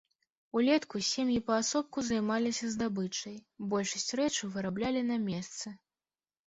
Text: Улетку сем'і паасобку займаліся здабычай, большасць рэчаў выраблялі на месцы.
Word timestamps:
Улетку 0.59 1.01
сем'і 1.07 1.37
паасобку 1.49 2.05
займаліся 2.09 2.65
здабычай, 2.77 3.37
большасць 3.75 4.13
рэчаў 4.23 4.47
выраблялі 4.59 5.07
на 5.13 5.21
месцы. 5.33 5.67